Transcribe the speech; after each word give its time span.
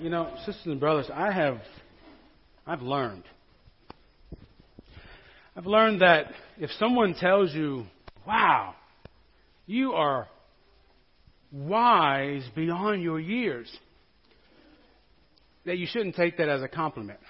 You 0.00 0.08
know, 0.08 0.32
sisters 0.46 0.64
and 0.64 0.80
brothers, 0.80 1.10
I 1.12 1.30
have 1.30 1.58
I've 2.66 2.80
learned. 2.80 3.24
I've 5.54 5.66
learned 5.66 6.00
that 6.00 6.32
if 6.58 6.70
someone 6.78 7.12
tells 7.12 7.52
you, 7.52 7.84
"Wow, 8.26 8.76
you 9.66 9.92
are 9.92 10.26
wise 11.52 12.48
beyond 12.54 13.02
your 13.02 13.20
years," 13.20 13.70
that 15.66 15.76
you 15.76 15.86
shouldn't 15.86 16.16
take 16.16 16.38
that 16.38 16.48
as 16.48 16.62
a 16.62 16.68
compliment. 16.68 17.20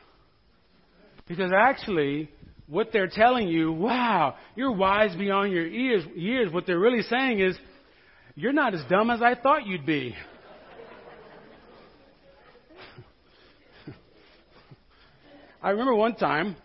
Because 1.27 1.51
actually, 1.53 2.31
what 2.69 2.93
they're 2.93 3.09
telling 3.09 3.49
you, 3.49 3.73
wow, 3.73 4.37
you're 4.55 4.71
wise 4.71 5.17
beyond 5.17 5.51
your 5.51 5.67
years, 5.67 6.05
years, 6.15 6.53
what 6.53 6.67
they're 6.67 6.79
really 6.79 7.03
saying 7.03 7.41
is, 7.41 7.59
you're 8.37 8.53
not 8.53 8.75
as 8.75 8.85
dumb 8.89 9.11
as 9.11 9.23
I 9.23 9.35
thought 9.35 9.67
you'd 9.67 9.87
be. 9.87 10.15
I 15.63 15.71
remember 15.71 15.95
one 15.95 16.15
time, 16.15 16.57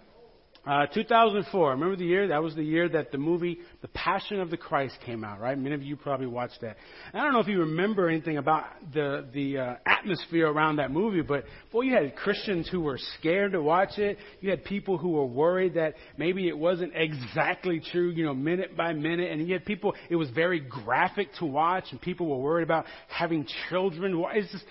uh, 0.65 0.87
2004. 0.87 1.71
Remember 1.71 1.95
the 1.95 2.05
year? 2.05 2.29
That 2.29 2.41
was 2.41 2.55
the 2.55 2.63
year 2.63 2.89
that 2.89 3.11
the 3.11 3.17
movie 3.17 3.59
The 3.81 3.87
Passion 3.89 4.39
of 4.39 4.49
the 4.49 4.57
Christ 4.57 4.95
came 5.05 5.23
out, 5.23 5.39
right? 5.39 5.57
Many 5.57 5.75
of 5.75 5.83
you 5.83 5.95
probably 5.95 6.25
watched 6.27 6.61
that. 6.61 6.77
And 7.11 7.21
I 7.21 7.25
don't 7.25 7.33
know 7.33 7.39
if 7.39 7.47
you 7.47 7.59
remember 7.59 8.09
anything 8.09 8.37
about 8.37 8.63
the 8.93 9.27
the 9.33 9.57
uh, 9.57 9.75
atmosphere 9.85 10.47
around 10.47 10.77
that 10.77 10.91
movie, 10.91 11.21
but 11.21 11.43
boy, 11.71 11.81
you 11.81 11.93
had 11.93 12.15
Christians 12.15 12.67
who 12.67 12.81
were 12.81 12.97
scared 13.19 13.51
to 13.51 13.61
watch 13.61 13.97
it. 13.97 14.17
You 14.39 14.49
had 14.49 14.63
people 14.63 14.97
who 14.97 15.09
were 15.11 15.25
worried 15.25 15.75
that 15.75 15.95
maybe 16.17 16.47
it 16.47 16.57
wasn't 16.57 16.93
exactly 16.95 17.81
true, 17.91 18.09
you 18.09 18.25
know, 18.25 18.33
minute 18.33 18.75
by 18.75 18.93
minute. 18.93 19.31
And 19.31 19.45
you 19.45 19.53
had 19.53 19.65
people. 19.65 19.93
It 20.09 20.15
was 20.15 20.29
very 20.29 20.61
graphic 20.61 21.27
to 21.39 21.45
watch, 21.45 21.85
and 21.91 22.01
people 22.01 22.27
were 22.27 22.41
worried 22.41 22.63
about 22.63 22.85
having 23.07 23.45
children. 23.69 24.23
It's 24.33 24.51
just 24.51 24.65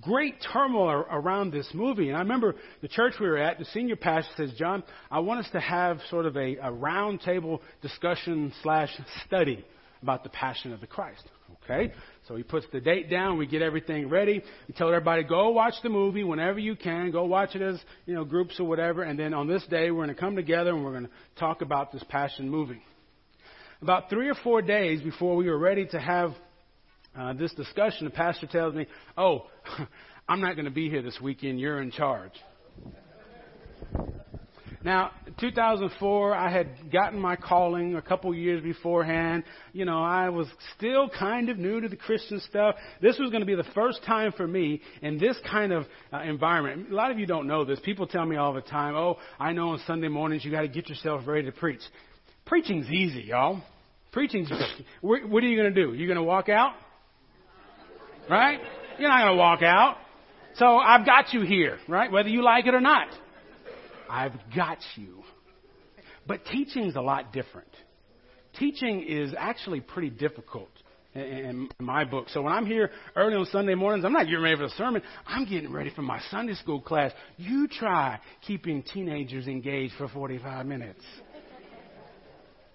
great 0.00 0.34
turmoil 0.52 1.04
around 1.10 1.52
this 1.52 1.68
movie. 1.74 2.08
And 2.08 2.16
I 2.16 2.20
remember 2.20 2.54
the 2.80 2.88
church 2.88 3.14
we 3.20 3.26
were 3.26 3.38
at, 3.38 3.58
the 3.58 3.64
senior 3.66 3.96
pastor 3.96 4.30
says, 4.36 4.52
John, 4.56 4.82
I 5.10 5.18
want 5.20 5.44
us 5.44 5.50
to 5.52 5.60
have 5.60 5.98
sort 6.10 6.26
of 6.26 6.36
a, 6.36 6.56
a 6.56 6.72
round 6.72 7.20
table 7.20 7.60
discussion 7.82 8.52
slash 8.62 8.90
study 9.26 9.64
about 10.02 10.22
the 10.22 10.30
passion 10.30 10.72
of 10.72 10.80
the 10.80 10.86
Christ. 10.86 11.24
Okay? 11.64 11.92
So 12.28 12.36
he 12.36 12.42
puts 12.42 12.66
the 12.72 12.80
date 12.80 13.10
down, 13.10 13.36
we 13.36 13.46
get 13.46 13.62
everything 13.62 14.08
ready. 14.08 14.42
We 14.68 14.74
tell 14.74 14.88
everybody, 14.88 15.24
go 15.24 15.50
watch 15.50 15.74
the 15.82 15.88
movie 15.88 16.22
whenever 16.22 16.58
you 16.58 16.76
can, 16.76 17.10
go 17.10 17.24
watch 17.24 17.56
it 17.56 17.62
as, 17.62 17.80
you 18.06 18.14
know, 18.14 18.24
groups 18.24 18.60
or 18.60 18.64
whatever, 18.64 19.02
and 19.02 19.18
then 19.18 19.34
on 19.34 19.48
this 19.48 19.64
day 19.66 19.90
we're 19.90 20.06
to 20.06 20.14
come 20.14 20.36
together 20.36 20.70
and 20.70 20.84
we're 20.84 21.00
to 21.00 21.10
talk 21.36 21.62
about 21.62 21.92
this 21.92 22.04
passion 22.08 22.48
movie. 22.48 22.82
About 23.82 24.08
three 24.10 24.28
or 24.28 24.34
four 24.34 24.62
days 24.62 25.02
before 25.02 25.36
we 25.36 25.48
were 25.48 25.58
ready 25.58 25.86
to 25.86 26.00
have 26.00 26.32
uh, 27.18 27.32
this 27.32 27.52
discussion, 27.54 28.04
the 28.04 28.10
pastor 28.10 28.46
tells 28.46 28.74
me, 28.74 28.86
Oh, 29.16 29.46
I'm 30.28 30.40
not 30.40 30.54
going 30.54 30.66
to 30.66 30.70
be 30.70 30.88
here 30.88 31.02
this 31.02 31.18
weekend. 31.20 31.58
You're 31.58 31.80
in 31.80 31.90
charge. 31.90 32.32
Now, 34.84 35.10
2004, 35.40 36.34
I 36.34 36.50
had 36.50 36.92
gotten 36.92 37.18
my 37.18 37.34
calling 37.34 37.96
a 37.96 38.02
couple 38.02 38.32
years 38.32 38.62
beforehand. 38.62 39.42
You 39.72 39.84
know, 39.84 40.02
I 40.02 40.28
was 40.28 40.46
still 40.76 41.08
kind 41.08 41.48
of 41.48 41.58
new 41.58 41.80
to 41.80 41.88
the 41.88 41.96
Christian 41.96 42.40
stuff. 42.48 42.76
This 43.02 43.18
was 43.18 43.30
going 43.30 43.40
to 43.40 43.46
be 43.46 43.56
the 43.56 43.66
first 43.74 44.04
time 44.04 44.30
for 44.32 44.46
me 44.46 44.80
in 45.02 45.18
this 45.18 45.36
kind 45.50 45.72
of 45.72 45.86
uh, 46.12 46.20
environment. 46.20 46.92
A 46.92 46.94
lot 46.94 47.10
of 47.10 47.18
you 47.18 47.26
don't 47.26 47.48
know 47.48 47.64
this. 47.64 47.80
People 47.80 48.06
tell 48.06 48.24
me 48.24 48.36
all 48.36 48.52
the 48.52 48.60
time, 48.60 48.94
oh, 48.94 49.18
I 49.40 49.52
know 49.52 49.70
on 49.70 49.80
Sunday 49.86 50.08
mornings 50.08 50.44
you 50.44 50.52
got 50.52 50.62
to 50.62 50.68
get 50.68 50.88
yourself 50.88 51.26
ready 51.26 51.46
to 51.46 51.52
preach. 51.52 51.82
Preaching's 52.46 52.88
easy, 52.88 53.22
y'all. 53.22 53.60
Preaching's, 54.12 54.50
easy. 54.52 54.86
what 55.00 55.42
are 55.42 55.46
you 55.46 55.60
going 55.60 55.74
to 55.74 55.86
do? 55.86 55.92
You 55.94 56.06
going 56.06 56.16
to 56.16 56.22
walk 56.22 56.48
out? 56.48 56.74
Right? 58.28 58.60
You're 58.98 59.08
not 59.08 59.24
going 59.24 59.32
to 59.32 59.38
walk 59.38 59.62
out. 59.62 59.96
So 60.56 60.76
I've 60.76 61.06
got 61.06 61.32
you 61.32 61.42
here, 61.42 61.78
right? 61.88 62.10
Whether 62.10 62.28
you 62.28 62.42
like 62.42 62.66
it 62.66 62.74
or 62.74 62.80
not. 62.80 63.08
I've 64.10 64.34
got 64.54 64.78
you. 64.96 65.22
But 66.26 66.44
teaching's 66.46 66.96
a 66.96 67.00
lot 67.00 67.32
different. 67.32 67.68
Teaching 68.58 69.02
is 69.02 69.34
actually 69.38 69.80
pretty 69.80 70.10
difficult 70.10 70.70
in 71.14 71.68
my 71.78 72.04
book. 72.04 72.28
So 72.28 72.42
when 72.42 72.52
I'm 72.52 72.66
here 72.66 72.90
early 73.16 73.34
on 73.34 73.46
Sunday 73.46 73.74
mornings, 73.74 74.04
I'm 74.04 74.12
not 74.12 74.24
getting 74.24 74.42
ready 74.42 74.56
for 74.56 74.64
the 74.64 74.74
sermon. 74.76 75.02
I'm 75.26 75.44
getting 75.44 75.72
ready 75.72 75.90
for 75.94 76.02
my 76.02 76.20
Sunday 76.30 76.54
school 76.54 76.80
class. 76.80 77.12
You 77.36 77.68
try 77.68 78.18
keeping 78.46 78.82
teenagers 78.82 79.46
engaged 79.46 79.94
for 79.96 80.08
45 80.08 80.66
minutes. 80.66 81.04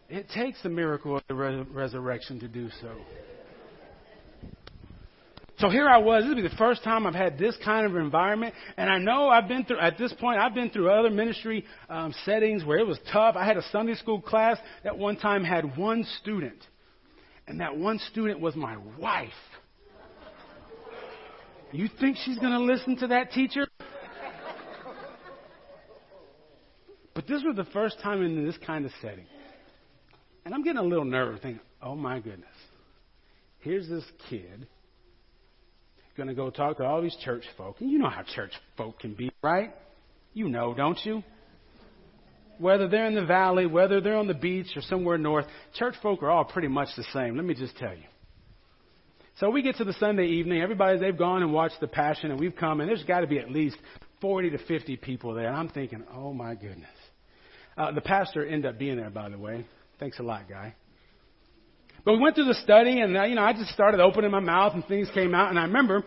It 0.10 0.30
takes 0.30 0.64
a 0.64 0.70
miracle 0.70 1.18
of 1.18 1.24
the 1.28 1.36
resurrection 1.36 2.40
to 2.40 2.48
do 2.48 2.70
so. 2.82 2.96
So 5.60 5.70
here 5.70 5.88
I 5.88 5.98
was. 5.98 6.24
This 6.24 6.30
would 6.30 6.42
be 6.42 6.48
the 6.48 6.56
first 6.56 6.84
time 6.84 7.06
I've 7.06 7.14
had 7.14 7.38
this 7.38 7.56
kind 7.64 7.86
of 7.86 7.96
environment. 7.96 8.56
And 8.76 8.90
I 8.90 8.98
know 8.98 9.30
I've 9.30 9.48
been 9.48 9.64
through, 9.66 9.80
at 9.80 9.98
this 9.98 10.12
point, 10.14 10.40
I've 10.40 10.56
been 10.56 10.70
through 10.70 10.90
other 10.90 11.10
ministry 11.10 11.66
um, 11.90 12.14
settings 12.26 12.66
where 12.66 12.80
it 12.80 12.88
was 12.88 13.00
tough. 13.12 13.36
I 13.38 13.46
had 13.46 13.58
a 13.58 13.64
Sunday 13.72 13.96
school 13.96 14.20
class 14.20 14.58
that 14.84 14.98
one 14.98 15.16
time 15.16 15.44
had 15.44 15.78
one 15.78 16.06
student. 16.22 16.58
And 17.48 17.60
that 17.60 17.78
one 17.78 18.00
student 18.00 18.40
was 18.40 18.56
my 18.56 18.78
wife. 18.98 19.30
You 21.72 21.90
think 22.00 22.18
she's 22.24 22.38
going 22.38 22.54
to 22.54 22.60
listen 22.60 22.98
to 22.98 23.08
that 23.08 23.32
teacher? 23.32 23.68
But 27.16 27.28
this 27.28 27.44
was 27.44 27.56
the 27.56 27.66
first 27.66 28.00
time 28.02 28.24
in 28.24 28.46
this 28.46 28.58
kind 28.66 28.86
of 28.86 28.92
setting. 29.02 29.26
And 30.46 30.54
I'm 30.54 30.64
getting 30.64 30.80
a 30.80 30.84
little 30.84 31.06
nervous 31.06 31.42
thinking, 31.42 31.62
oh 31.82 31.96
my 31.96 32.20
goodness. 32.20 32.50
Here's 33.60 33.88
this 33.88 34.04
kid 34.30 34.68
going 36.16 36.30
to 36.30 36.36
go 36.36 36.50
talk 36.50 36.78
to 36.78 36.86
all 36.86 37.02
these 37.02 37.16
church 37.24 37.44
folk. 37.58 37.78
And 37.80 37.90
you 37.90 38.00
know 38.00 38.10
how 38.10 38.24
church 38.36 38.52
folk 38.78 39.00
can 39.00 39.14
be, 39.14 39.32
right? 39.42 39.74
You 40.34 40.50
know, 40.50 40.74
don't 40.74 41.00
you? 41.04 41.24
Whether 42.60 42.88
they're 42.88 43.08
in 43.08 43.16
the 43.16 43.26
valley, 43.26 43.66
whether 43.66 44.00
they're 44.00 44.18
on 44.18 44.28
the 44.28 44.34
beach 44.34 44.68
or 44.76 44.82
somewhere 44.84 45.18
north, 45.18 45.46
church 45.76 45.96
folk 46.02 46.22
are 46.24 46.30
all 46.30 46.46
pretty 46.46 46.68
much 46.68 46.90
the 46.96 47.04
same. 47.14 47.36
Let 47.36 47.46
me 47.46 47.56
just 47.56 47.76
tell 47.78 47.94
you. 47.94 48.04
So 49.40 49.50
we 49.50 49.64
get 49.64 49.78
to 49.78 49.84
the 49.84 49.94
Sunday 49.94 50.28
evening. 50.28 50.62
Everybody, 50.62 51.00
they've 51.00 51.18
gone 51.18 51.42
and 51.42 51.52
watched 51.52 51.80
The 51.82 51.88
Passion, 51.88 52.30
and 52.30 52.40
we've 52.40 52.56
come, 52.56 52.80
and 52.82 52.90
there's 52.90 53.04
got 53.04 53.22
to 53.22 53.28
be 53.28 53.40
at 53.40 53.50
least 53.50 53.78
40 54.22 54.52
to 54.52 54.58
50 54.60 54.98
people 54.98 55.34
there. 55.34 55.48
And 55.48 55.56
I'm 55.56 55.70
thinking, 55.70 56.04
oh 56.14 56.34
my 56.34 56.54
goodness. 56.54 56.90
Uh, 57.76 57.92
the 57.92 58.02
pastor 58.02 58.46
ended 58.46 58.68
up 58.68 58.78
being 58.78 58.98
there, 58.98 59.10
by 59.10 59.30
the 59.30 59.38
way. 59.38 59.66
Thanks 60.00 60.20
a 60.20 60.24
lot, 60.24 60.48
guy. 60.48 60.76
But 62.06 62.14
we 62.14 62.20
went 62.20 62.36
through 62.36 62.46
the 62.46 62.56
study, 62.56 63.00
and 63.00 63.16
uh, 63.18 63.24
you 63.24 63.36
know, 63.36 63.44
I 63.44 63.54
just 63.54 63.72
started 63.72 64.00
opening 64.00 64.32
my 64.32 64.40
mouth, 64.40 64.74
and 64.74 64.86
things 64.86 65.10
came 65.14 65.34
out. 65.34 65.50
And 65.50 65.60
I 65.60 65.64
remember 65.64 66.04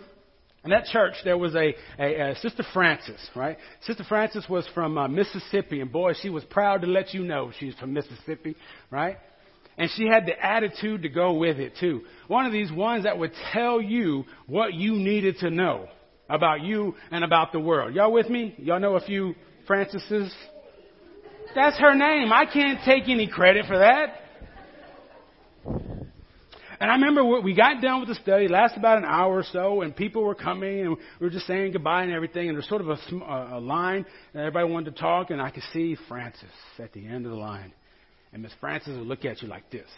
in 0.65 0.71
that 0.71 0.87
church 0.87 1.15
there 1.25 1.39
was 1.39 1.55
a, 1.55 1.75
a, 1.99 2.33
a 2.33 2.37
Sister 2.37 2.65
Francis, 2.75 3.21
right? 3.35 3.57
Sister 3.83 4.05
Francis 4.05 4.45
was 4.49 4.69
from 4.75 4.99
uh, 4.99 5.09
Mississippi, 5.09 5.81
and 5.81 5.91
boy, 5.91 6.13
she 6.21 6.29
was 6.29 6.45
proud 6.45 6.83
to 6.83 6.87
let 6.87 7.15
you 7.15 7.25
know 7.25 7.51
she's 7.59 7.75
from 7.77 7.93
Mississippi, 7.93 8.57
right? 8.91 9.17
And 9.79 9.91
she 9.95 10.07
had 10.07 10.27
the 10.27 10.39
attitude 10.45 11.03
to 11.03 11.09
go 11.09 11.35
with 11.35 11.59
it 11.59 11.75
too. 11.79 12.03
One 12.29 12.47
of 12.47 12.53
these 12.53 12.73
ones 12.73 13.05
that 13.05 13.19
would 13.19 13.33
tell 13.53 13.81
you 13.81 14.25
what 14.47 14.75
you 14.75 14.95
needed 14.95 15.39
to 15.41 15.51
know 15.51 15.89
about 16.29 16.63
you 16.63 16.95
and 17.11 17.25
about 17.25 17.53
the 17.53 17.61
world. 17.61 17.95
Y'all 17.95 18.13
with 18.13 18.29
me? 18.29 18.55
Y'all 18.59 18.81
know 18.81 18.97
a 18.97 19.01
few 19.01 19.35
Francises? 19.69 20.33
That's 21.55 21.79
her 21.79 21.95
name. 21.95 22.33
I 22.33 22.45
can't 22.47 22.81
take 22.85 23.09
any 23.09 23.29
credit 23.29 23.67
for 23.67 23.79
that. 23.79 24.21
And 26.79 26.91
I 26.91 26.95
remember 26.95 27.41
we 27.41 27.55
got 27.55 27.81
done 27.81 28.01
with 28.01 28.09
the 28.09 28.15
study, 28.17 28.49
lasted 28.49 28.79
about 28.79 28.99
an 28.99 29.05
hour 29.05 29.39
or 29.39 29.45
so, 29.45 29.81
and 29.83 29.97
people 29.97 30.23
were 30.23 30.35
coming, 30.35 30.81
and 30.81 30.91
we 30.91 31.27
were 31.27 31.31
just 31.31 31.47
saying 31.47 31.73
goodbye 31.73 32.03
and 32.03 32.13
everything, 32.13 32.49
and 32.49 32.57
there's 32.57 32.69
sort 32.69 32.83
of 32.83 32.89
a, 32.89 32.99
a 33.57 33.61
line, 33.61 34.05
and 34.35 34.41
everybody 34.43 34.71
wanted 34.71 34.95
to 34.95 35.01
talk, 35.01 35.31
and 35.31 35.41
I 35.41 35.51
could 35.51 35.63
see 35.73 35.97
Francis 36.09 36.51
at 36.79 36.93
the 36.93 37.07
end 37.07 37.25
of 37.25 37.33
the 37.33 37.39
line. 37.39 37.73
And 38.33 38.43
Miss 38.43 38.53
Francis 38.61 38.97
would 38.97 39.07
look 39.07 39.25
at 39.25 39.41
you 39.41 39.49
like 39.49 39.71
this. 39.71 39.89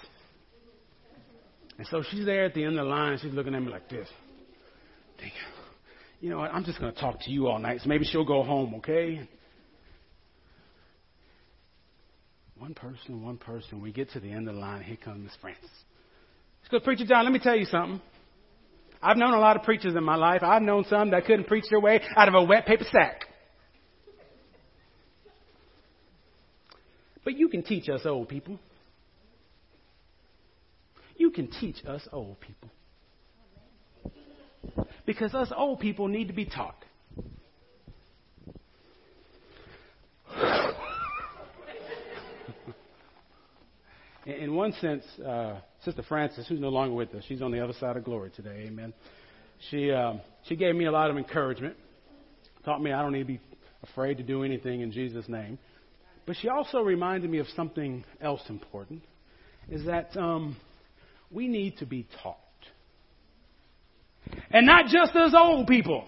And 1.78 1.87
so 1.88 2.03
she's 2.09 2.25
there 2.25 2.44
at 2.44 2.55
the 2.55 2.65
end 2.65 2.78
of 2.78 2.84
the 2.84 2.91
line, 2.91 3.19
she's 3.21 3.33
looking 3.33 3.55
at 3.55 3.62
me 3.62 3.71
like 3.71 3.88
this. 3.88 4.09
Thinking, 5.17 5.38
you 6.21 6.31
know 6.31 6.38
what, 6.38 6.53
I'm 6.53 6.65
just 6.65 6.78
going 6.78 6.93
to 6.93 7.00
talk 7.00 7.21
to 7.22 7.31
you 7.31 7.49
all 7.49 7.59
night, 7.59 7.81
so 7.82 7.88
maybe 7.88 8.05
she'll 8.05 8.25
go 8.25 8.43
home, 8.43 8.75
okay? 8.76 9.29
One 12.58 12.75
person, 12.75 13.23
one 13.23 13.37
person. 13.37 13.81
We 13.81 13.93
get 13.93 14.11
to 14.12 14.20
the 14.20 14.31
end 14.31 14.49
of 14.49 14.55
the 14.56 14.61
line. 14.61 14.82
Here 14.82 14.97
comes 14.97 15.25
Miss 15.25 15.32
Francis. 15.41 15.70
Let's 16.70 16.85
Preacher 16.85 17.06
John, 17.06 17.25
let 17.25 17.32
me 17.32 17.38
tell 17.38 17.56
you 17.56 17.65
something. 17.65 18.00
I've 19.00 19.17
known 19.17 19.32
a 19.32 19.38
lot 19.38 19.56
of 19.56 19.62
preachers 19.62 19.94
in 19.94 20.05
my 20.05 20.17
life. 20.17 20.43
I've 20.43 20.61
known 20.61 20.85
some 20.85 21.11
that 21.12 21.25
couldn't 21.25 21.47
preach 21.47 21.65
their 21.70 21.81
way 21.81 22.03
out 22.17 22.29
of 22.29 22.35
a 22.35 22.43
wet 22.43 22.67
paper 22.67 22.85
sack. 22.91 23.25
But 27.25 27.38
you 27.38 27.49
can 27.49 27.62
teach 27.62 27.88
us 27.88 28.03
old 28.05 28.29
people. 28.29 28.59
You 31.17 31.31
can 31.31 31.50
teach 31.50 31.76
us 31.87 32.06
old 32.12 32.37
people. 32.41 32.70
Because 35.06 35.35
us 35.35 35.50
old 35.56 35.81
people 35.81 36.09
need 36.09 36.29
to 36.29 36.35
be 36.35 36.44
taught. 36.44 36.85
in 44.29 44.55
one 44.69 44.81
sense, 44.81 45.05
uh, 45.26 45.61
Sister 45.85 46.03
Francis, 46.06 46.47
who's 46.47 46.61
no 46.61 46.69
longer 46.69 46.94
with 46.94 47.15
us, 47.15 47.25
she's 47.26 47.41
on 47.41 47.53
the 47.53 47.62
other 47.62 47.73
side 47.81 47.97
of 47.97 48.05
glory 48.05 48.31
today, 48.35 48.65
amen. 48.67 48.93
She 49.70 49.91
uh, 49.91 50.15
she 50.47 50.56
gave 50.56 50.75
me 50.75 50.85
a 50.85 50.93
lot 50.93 51.11
of 51.11 51.17
encouragement. 51.17 51.75
Taught 52.65 52.82
me 52.82 52.93
I 52.93 53.00
don't 53.00 53.12
need 53.12 53.20
to 53.20 53.25
be 53.25 53.41
afraid 53.82 54.19
to 54.19 54.23
do 54.23 54.44
anything 54.44 54.82
in 54.82 54.93
Jesus' 54.93 55.26
name. 55.26 55.59
But 56.26 56.37
she 56.37 56.49
also 56.49 56.81
reminded 56.81 57.31
me 57.31 57.38
of 57.38 57.47
something 57.56 58.05
else 58.20 58.43
important: 58.50 59.03
is 59.70 59.87
that 59.87 60.15
um, 60.17 60.56
we 61.31 61.49
need 61.49 61.79
to 61.79 61.87
be 61.87 62.06
taught, 62.23 62.37
and 64.50 64.67
not 64.67 64.87
just 64.87 65.17
as 65.17 65.32
old 65.35 65.67
people. 65.67 66.05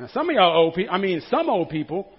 Now, 0.00 0.08
some 0.12 0.28
of 0.28 0.34
y'all 0.34 0.56
old 0.56 0.74
people, 0.74 0.92
I 0.92 0.98
mean, 0.98 1.22
some 1.30 1.48
old 1.48 1.70
people, 1.70 2.10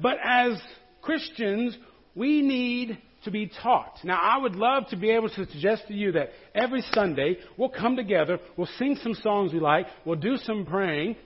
but 0.00 0.18
as 0.24 0.60
Christians, 1.02 1.76
we 2.14 2.42
need 2.42 2.98
to 3.24 3.30
be 3.30 3.50
taught. 3.62 3.98
Now, 4.04 4.20
I 4.20 4.38
would 4.38 4.54
love 4.54 4.88
to 4.90 4.96
be 4.96 5.10
able 5.10 5.28
to 5.28 5.46
suggest 5.46 5.88
to 5.88 5.94
you 5.94 6.12
that 6.12 6.30
every 6.54 6.82
Sunday 6.92 7.38
we'll 7.56 7.70
come 7.70 7.96
together, 7.96 8.38
we'll 8.56 8.68
sing 8.78 8.98
some 9.02 9.14
songs 9.14 9.52
we 9.52 9.60
like, 9.60 9.86
we'll 10.04 10.16
do 10.16 10.36
some 10.36 10.66
praying, 10.66 11.16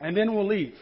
and 0.00 0.16
then 0.16 0.34
we'll 0.34 0.46
leave. 0.46 0.74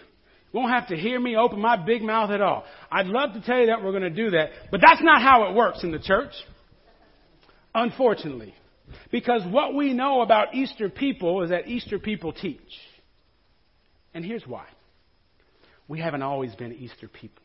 You 0.53 0.61
won't 0.61 0.73
have 0.73 0.89
to 0.89 0.97
hear 0.97 1.19
me 1.19 1.37
open 1.37 1.61
my 1.61 1.77
big 1.77 2.03
mouth 2.03 2.31
at 2.31 2.41
all. 2.41 2.65
I'd 2.91 3.07
love 3.07 3.33
to 3.33 3.41
tell 3.41 3.59
you 3.59 3.67
that 3.67 3.83
we're 3.83 3.91
going 3.91 4.03
to 4.03 4.11
do 4.11 4.31
that, 4.31 4.51
but 4.71 4.81
that's 4.87 5.03
not 5.03 5.21
how 5.21 5.49
it 5.49 5.55
works 5.55 5.83
in 5.83 5.91
the 5.91 5.99
church. 5.99 6.33
Unfortunately. 7.75 8.55
Because 9.11 9.43
what 9.51 9.75
we 9.75 9.95
know 9.95 10.21
about 10.21 10.55
Easter 10.55 10.89
people 10.89 11.43
is 11.43 11.51
that 11.51 11.67
Easter 11.67 11.99
people 11.99 12.33
teach. 12.33 12.61
And 14.13 14.25
here's 14.25 14.47
why. 14.47 14.67
We 15.89 16.01
haven't 16.01 16.23
always 16.23 16.55
been 16.55 16.73
Easter 16.73 17.09
people. 17.09 17.43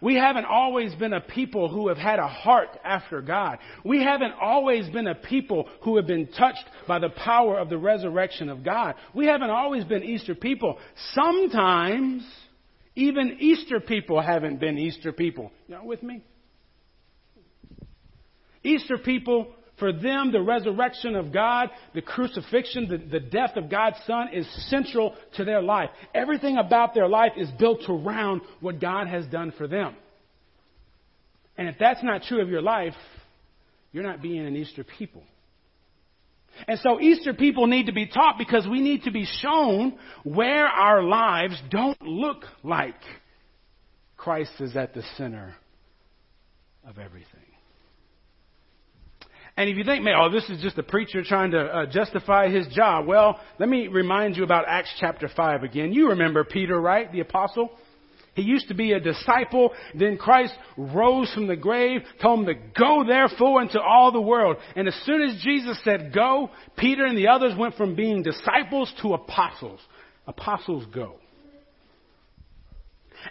We 0.00 0.16
haven't 0.16 0.44
always 0.44 0.94
been 0.94 1.12
a 1.12 1.20
people 1.20 1.68
who 1.68 1.88
have 1.88 1.96
had 1.96 2.18
a 2.18 2.26
heart 2.26 2.68
after 2.84 3.20
God. 3.20 3.58
We 3.84 4.02
haven't 4.02 4.34
always 4.40 4.88
been 4.90 5.06
a 5.06 5.14
people 5.14 5.68
who 5.82 5.96
have 5.96 6.06
been 6.06 6.28
touched 6.28 6.64
by 6.86 6.98
the 6.98 7.08
power 7.10 7.58
of 7.58 7.68
the 7.68 7.78
resurrection 7.78 8.48
of 8.48 8.64
God. 8.64 8.94
We 9.14 9.26
haven't 9.26 9.50
always 9.50 9.84
been 9.84 10.04
Easter 10.04 10.34
people. 10.34 10.78
Sometimes, 11.12 12.24
even 12.94 13.38
Easter 13.40 13.80
people 13.80 14.20
haven't 14.20 14.60
been 14.60 14.78
Easter 14.78 15.12
people. 15.12 15.50
Y'all 15.66 15.86
with 15.86 16.02
me? 16.02 16.22
Easter 18.62 18.98
people 18.98 19.54
for 19.78 19.92
them, 19.92 20.32
the 20.32 20.42
resurrection 20.42 21.16
of 21.16 21.32
God, 21.32 21.70
the 21.94 22.02
crucifixion, 22.02 22.88
the, 22.88 22.98
the, 22.98 23.20
death 23.20 23.56
of 23.56 23.70
God's 23.70 23.96
Son 24.06 24.28
is 24.32 24.46
central 24.68 25.14
to 25.36 25.44
their 25.44 25.62
life. 25.62 25.90
Everything 26.14 26.56
about 26.56 26.94
their 26.94 27.08
life 27.08 27.32
is 27.36 27.50
built 27.58 27.82
around 27.88 28.42
what 28.60 28.80
God 28.80 29.06
has 29.08 29.26
done 29.26 29.52
for 29.56 29.68
them. 29.68 29.94
And 31.56 31.68
if 31.68 31.76
that's 31.78 32.02
not 32.02 32.22
true 32.22 32.40
of 32.40 32.48
your 32.48 32.62
life, 32.62 32.94
you're 33.92 34.04
not 34.04 34.22
being 34.22 34.46
an 34.46 34.56
Easter 34.56 34.84
people. 34.84 35.22
And 36.66 36.78
so 36.80 37.00
Easter 37.00 37.34
people 37.34 37.66
need 37.66 37.86
to 37.86 37.92
be 37.92 38.06
taught 38.06 38.36
because 38.38 38.66
we 38.68 38.80
need 38.80 39.04
to 39.04 39.10
be 39.10 39.24
shown 39.24 39.98
where 40.24 40.66
our 40.66 41.02
lives 41.02 41.60
don't 41.70 42.00
look 42.02 42.44
like 42.64 43.00
Christ 44.16 44.52
is 44.60 44.76
at 44.76 44.94
the 44.94 45.02
center 45.16 45.54
of 46.84 46.98
everything. 46.98 47.47
And 49.58 49.68
if 49.68 49.76
you 49.76 49.82
think, 49.82 50.04
man, 50.04 50.14
oh, 50.16 50.30
this 50.30 50.48
is 50.50 50.62
just 50.62 50.78
a 50.78 50.84
preacher 50.84 51.24
trying 51.24 51.50
to 51.50 51.58
uh, 51.58 51.86
justify 51.86 52.48
his 52.48 52.68
job, 52.68 53.08
well, 53.08 53.40
let 53.58 53.68
me 53.68 53.88
remind 53.88 54.36
you 54.36 54.44
about 54.44 54.66
Acts 54.68 54.94
chapter 55.00 55.28
5 55.28 55.64
again. 55.64 55.92
You 55.92 56.10
remember 56.10 56.44
Peter, 56.44 56.80
right? 56.80 57.10
The 57.10 57.18
apostle? 57.18 57.68
He 58.34 58.42
used 58.42 58.68
to 58.68 58.74
be 58.74 58.92
a 58.92 59.00
disciple. 59.00 59.72
Then 59.98 60.16
Christ 60.16 60.52
rose 60.76 61.28
from 61.34 61.48
the 61.48 61.56
grave, 61.56 62.02
told 62.22 62.38
him 62.38 62.46
to 62.46 62.54
go 62.78 63.02
therefore 63.04 63.60
into 63.60 63.80
all 63.80 64.12
the 64.12 64.20
world. 64.20 64.58
And 64.76 64.86
as 64.86 64.94
soon 65.04 65.22
as 65.22 65.42
Jesus 65.42 65.76
said 65.82 66.14
go, 66.14 66.50
Peter 66.76 67.04
and 67.04 67.18
the 67.18 67.26
others 67.26 67.54
went 67.58 67.74
from 67.74 67.96
being 67.96 68.22
disciples 68.22 68.94
to 69.02 69.14
apostles. 69.14 69.80
Apostles 70.28 70.86
go. 70.94 71.16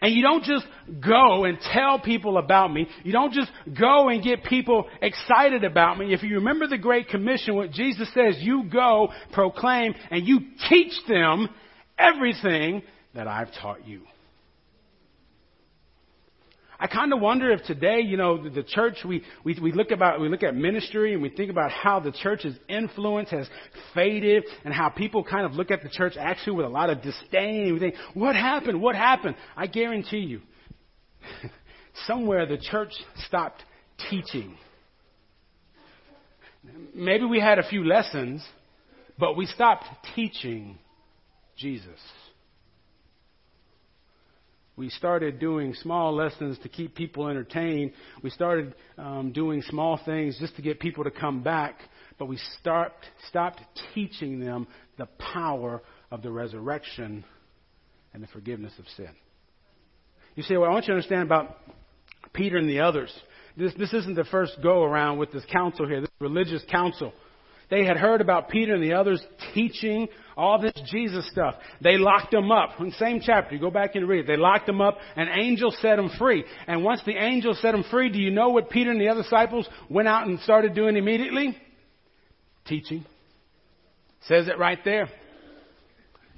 And 0.01 0.13
you 0.13 0.21
don't 0.21 0.43
just 0.43 0.65
go 0.99 1.45
and 1.45 1.57
tell 1.73 1.99
people 1.99 2.37
about 2.37 2.71
me. 2.71 2.87
You 3.03 3.11
don't 3.11 3.33
just 3.33 3.51
go 3.79 4.09
and 4.09 4.23
get 4.23 4.43
people 4.43 4.87
excited 5.01 5.63
about 5.63 5.97
me. 5.97 6.13
If 6.13 6.23
you 6.23 6.35
remember 6.35 6.67
the 6.67 6.77
Great 6.77 7.09
Commission, 7.09 7.55
what 7.55 7.71
Jesus 7.71 8.07
says, 8.13 8.37
you 8.39 8.63
go, 8.71 9.09
proclaim, 9.33 9.93
and 10.11 10.27
you 10.27 10.39
teach 10.69 10.93
them 11.07 11.49
everything 11.97 12.83
that 13.15 13.27
I've 13.27 13.53
taught 13.61 13.87
you. 13.87 14.01
I 16.79 16.87
kind 16.87 17.11
of 17.11 17.19
wonder 17.19 17.51
if 17.51 17.63
today, 17.63 18.01
you 18.01 18.17
know, 18.17 18.43
the, 18.43 18.49
the 18.49 18.63
church, 18.63 18.97
we, 19.03 19.23
we, 19.43 19.57
we 19.59 19.71
look 19.71 19.89
about, 19.91 20.19
we 20.19 20.29
look 20.29 20.43
at 20.43 20.55
ministry 20.55 21.13
and 21.13 21.21
we 21.21 21.29
think 21.29 21.49
about 21.49 21.71
how 21.71 21.99
the 21.99 22.11
church's 22.11 22.55
influence 22.69 23.29
has 23.31 23.47
faded 23.95 24.43
and 24.63 24.73
how 24.73 24.89
people 24.89 25.23
kind 25.23 25.45
of 25.45 25.53
look 25.53 25.71
at 25.71 25.81
the 25.81 25.89
church 25.89 26.13
actually 26.19 26.55
with 26.57 26.65
a 26.65 26.69
lot 26.69 26.89
of 26.91 27.01
disdain. 27.01 27.73
We 27.73 27.79
think, 27.79 27.95
what 28.13 28.35
happened? 28.35 28.79
What 28.79 28.95
happened? 28.95 29.35
I 29.55 29.65
guarantee 29.65 30.19
you, 30.19 30.41
somewhere 32.05 32.45
the 32.45 32.57
church 32.57 32.93
stopped 33.25 33.63
teaching. 34.09 34.55
Maybe 36.93 37.25
we 37.25 37.39
had 37.39 37.57
a 37.57 37.67
few 37.67 37.83
lessons, 37.85 38.45
but 39.17 39.35
we 39.35 39.47
stopped 39.47 39.85
teaching 40.15 40.77
Jesus 41.57 41.99
we 44.77 44.89
started 44.89 45.39
doing 45.39 45.73
small 45.73 46.15
lessons 46.15 46.57
to 46.59 46.69
keep 46.69 46.95
people 46.95 47.27
entertained. 47.27 47.91
We 48.21 48.29
started 48.29 48.75
um, 48.97 49.31
doing 49.33 49.63
small 49.63 49.99
things 50.05 50.37
just 50.39 50.55
to 50.57 50.61
get 50.61 50.79
people 50.79 51.03
to 51.03 51.11
come 51.11 51.41
back, 51.41 51.79
but 52.19 52.27
we 52.27 52.37
start, 52.59 52.93
stopped 53.27 53.59
teaching 53.95 54.39
them 54.39 54.67
the 54.97 55.07
power 55.33 55.81
of 56.11 56.21
the 56.21 56.31
resurrection 56.31 57.25
and 58.13 58.21
the 58.21 58.27
forgiveness 58.27 58.73
of 58.77 58.85
sin. 58.95 59.09
You 60.35 60.43
well, 60.59 60.69
I 60.69 60.73
want 60.73 60.85
you 60.85 60.93
to 60.93 60.97
understand 60.97 61.23
about 61.23 61.57
Peter 62.33 62.57
and 62.57 62.69
the 62.69 62.81
others. 62.81 63.11
This, 63.57 63.73
this 63.79 63.91
isn't 63.91 64.13
the 64.13 64.25
first 64.25 64.57
go 64.61 64.83
around 64.83 65.17
with 65.17 65.31
this 65.31 65.43
council 65.51 65.87
here, 65.87 66.01
this 66.01 66.09
religious 66.19 66.63
council. 66.69 67.11
They 67.69 67.83
had 67.83 67.97
heard 67.97 68.21
about 68.21 68.49
Peter 68.49 68.73
and 68.73 68.83
the 68.83 68.93
others 68.93 69.21
teaching 69.53 70.07
all 70.37 70.61
this 70.61 70.73
Jesus 70.89 71.29
stuff. 71.29 71.55
They 71.81 71.97
locked 71.97 72.31
them 72.31 72.51
up. 72.51 72.79
In 72.79 72.87
the 72.87 72.91
same 72.93 73.19
chapter, 73.21 73.55
you 73.55 73.61
go 73.61 73.71
back 73.71 73.95
and 73.95 74.07
read 74.07 74.21
it. 74.21 74.27
They 74.27 74.37
locked 74.37 74.67
them 74.67 74.79
up. 74.79 74.97
An 75.15 75.27
angel 75.27 75.71
set 75.81 75.97
them 75.97 76.09
free. 76.17 76.45
And 76.67 76.83
once 76.83 77.01
the 77.05 77.17
angel 77.17 77.55
set 77.55 77.73
them 77.73 77.83
free, 77.91 78.09
do 78.09 78.19
you 78.19 78.31
know 78.31 78.49
what 78.49 78.69
Peter 78.69 78.91
and 78.91 79.01
the 79.01 79.09
other 79.09 79.23
disciples 79.23 79.67
went 79.89 80.07
out 80.07 80.27
and 80.27 80.39
started 80.41 80.75
doing 80.75 80.95
immediately? 80.95 81.57
Teaching. 82.65 83.05
Says 84.27 84.47
it 84.47 84.57
right 84.57 84.79
there. 84.85 85.09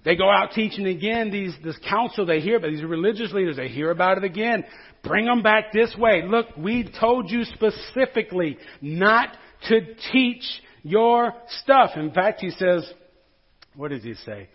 They 0.06 0.16
go 0.16 0.32
out 0.32 0.52
teaching 0.54 0.88
again. 0.88 1.30
These, 1.30 1.54
this 1.64 1.78
council 1.88 2.26
they 2.26 2.40
hear 2.40 2.58
about, 2.58 2.72
these 2.72 2.84
religious 2.84 3.34
leaders, 3.34 3.58
they 3.58 3.68
hear 3.68 3.92
about 3.92 4.18
it 4.18 4.24
again. 4.24 4.64
Bring 5.04 5.26
them 5.26 5.44
back 5.44 5.74
this 5.74 5.96
way. 5.98 6.24
Look, 6.26 6.48
we 6.58 6.90
told 7.00 7.30
you 7.30 7.44
specifically 7.44 8.58
not 8.82 9.30
to 9.68 9.82
teach 10.12 10.44
your 10.84 11.34
stuff. 11.62 11.92
In 11.96 12.12
fact, 12.12 12.42
he 12.42 12.52
says, 12.52 12.92
what 13.76 13.92
does 13.92 14.04
he 14.04 14.14
say? 14.26 14.50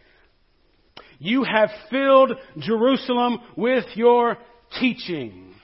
You 1.19 1.45
have 1.45 1.71
filled 1.91 2.33
Jerusalem 2.59 3.39
with 3.57 3.85
your 3.95 4.37
teaching. 4.81 5.55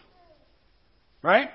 Right? 1.23 1.49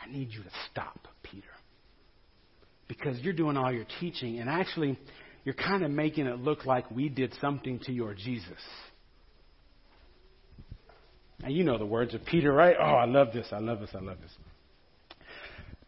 I 0.00 0.10
need 0.10 0.30
you 0.32 0.42
to 0.42 0.50
stop, 0.70 1.08
Peter. 1.22 1.46
Because 2.86 3.18
you're 3.20 3.34
doing 3.34 3.56
all 3.56 3.70
your 3.70 3.86
teaching, 4.00 4.38
and 4.38 4.48
actually, 4.48 4.98
you're 5.44 5.54
kind 5.54 5.84
of 5.84 5.90
making 5.90 6.26
it 6.26 6.38
look 6.38 6.64
like 6.64 6.90
we 6.90 7.08
did 7.08 7.34
something 7.40 7.78
to 7.80 7.92
your 7.92 8.14
Jesus. 8.14 8.62
And 11.42 11.54
you 11.54 11.64
know 11.64 11.78
the 11.78 11.86
words 11.86 12.14
of 12.14 12.24
Peter, 12.24 12.52
right? 12.52 12.76
Oh, 12.78 12.82
I 12.82 13.04
love 13.04 13.28
this, 13.32 13.48
I 13.52 13.58
love 13.58 13.80
this, 13.80 13.90
I 13.94 14.00
love 14.00 14.16
this. 14.20 14.32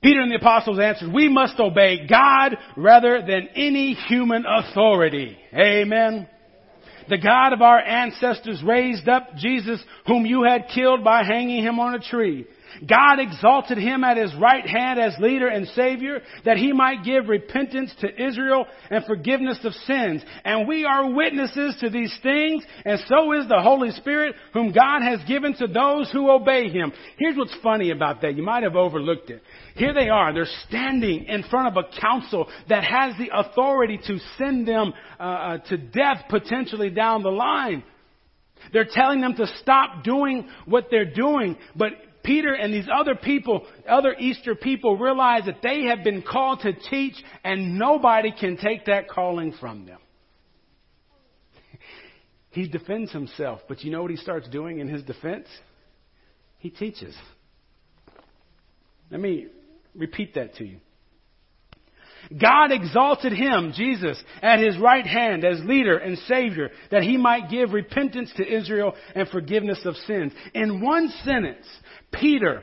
Peter 0.02 0.20
and 0.20 0.30
the 0.30 0.36
apostles 0.36 0.78
answered, 0.78 1.12
we 1.12 1.28
must 1.28 1.60
obey 1.60 2.06
God 2.06 2.56
rather 2.76 3.20
than 3.20 3.48
any 3.54 3.92
human 3.92 4.44
authority. 4.46 5.36
Amen. 5.54 6.26
The 7.08 7.18
God 7.18 7.52
of 7.52 7.60
our 7.60 7.78
ancestors 7.78 8.62
raised 8.62 9.08
up 9.08 9.36
Jesus 9.36 9.82
whom 10.06 10.24
you 10.24 10.44
had 10.44 10.68
killed 10.74 11.04
by 11.04 11.24
hanging 11.24 11.62
him 11.62 11.78
on 11.78 11.94
a 11.94 11.98
tree. 11.98 12.46
God 12.88 13.18
exalted 13.18 13.78
him 13.78 14.04
at 14.04 14.16
his 14.16 14.34
right 14.36 14.66
hand 14.66 15.00
as 15.00 15.14
leader 15.18 15.48
and 15.48 15.66
savior 15.68 16.20
that 16.44 16.56
he 16.56 16.72
might 16.72 17.04
give 17.04 17.28
repentance 17.28 17.92
to 18.00 18.26
Israel 18.26 18.66
and 18.90 19.04
forgiveness 19.04 19.58
of 19.64 19.72
sins. 19.86 20.22
And 20.44 20.68
we 20.68 20.84
are 20.84 21.10
witnesses 21.10 21.76
to 21.80 21.90
these 21.90 22.16
things 22.22 22.64
and 22.84 23.00
so 23.06 23.32
is 23.32 23.48
the 23.48 23.60
Holy 23.60 23.90
Spirit 23.92 24.34
whom 24.52 24.72
God 24.72 25.02
has 25.02 25.20
given 25.26 25.54
to 25.54 25.66
those 25.66 26.10
who 26.10 26.30
obey 26.30 26.68
him. 26.68 26.92
Here's 27.18 27.36
what's 27.36 27.54
funny 27.62 27.90
about 27.90 28.22
that. 28.22 28.36
You 28.36 28.42
might 28.42 28.62
have 28.62 28.76
overlooked 28.76 29.30
it. 29.30 29.42
Here 29.74 29.94
they 29.94 30.08
are. 30.08 30.32
They're 30.32 30.46
standing 30.68 31.24
in 31.24 31.42
front 31.44 31.76
of 31.76 31.84
a 31.84 32.00
council 32.00 32.48
that 32.68 32.84
has 32.84 33.14
the 33.18 33.30
authority 33.32 33.98
to 34.06 34.18
send 34.38 34.66
them 34.66 34.92
uh, 35.18 35.22
uh, 35.22 35.58
to 35.68 35.76
death 35.76 36.24
potentially 36.28 36.90
down 36.90 37.22
the 37.22 37.30
line. 37.30 37.82
They're 38.72 38.88
telling 38.90 39.20
them 39.20 39.34
to 39.36 39.46
stop 39.62 40.04
doing 40.04 40.48
what 40.66 40.88
they're 40.90 41.10
doing, 41.10 41.56
but 41.74 41.92
Peter 42.22 42.52
and 42.54 42.72
these 42.72 42.88
other 42.92 43.14
people, 43.14 43.66
other 43.88 44.14
Easter 44.18 44.54
people 44.54 44.96
realize 44.96 45.44
that 45.46 45.62
they 45.62 45.84
have 45.84 46.04
been 46.04 46.22
called 46.22 46.60
to 46.60 46.72
teach 46.72 47.14
and 47.44 47.78
nobody 47.78 48.32
can 48.32 48.56
take 48.56 48.86
that 48.86 49.08
calling 49.08 49.52
from 49.58 49.86
them. 49.86 49.98
He 52.52 52.66
defends 52.66 53.12
himself, 53.12 53.60
but 53.68 53.84
you 53.84 53.92
know 53.92 54.02
what 54.02 54.10
he 54.10 54.16
starts 54.16 54.48
doing 54.48 54.80
in 54.80 54.88
his 54.88 55.04
defense? 55.04 55.46
He 56.58 56.68
teaches. 56.68 57.14
Let 59.08 59.20
me 59.20 59.46
repeat 59.94 60.34
that 60.34 60.56
to 60.56 60.64
you. 60.64 60.78
God 62.40 62.72
exalted 62.72 63.32
him, 63.32 63.72
Jesus, 63.74 64.22
at 64.42 64.60
his 64.60 64.78
right 64.78 65.06
hand 65.06 65.44
as 65.44 65.60
leader 65.64 65.98
and 65.98 66.18
savior 66.18 66.70
that 66.90 67.02
he 67.02 67.16
might 67.16 67.50
give 67.50 67.72
repentance 67.72 68.32
to 68.36 68.46
Israel 68.46 68.94
and 69.14 69.28
forgiveness 69.28 69.80
of 69.84 69.96
sins. 69.96 70.32
In 70.54 70.80
one 70.80 71.12
sentence, 71.24 71.66
Peter 72.12 72.62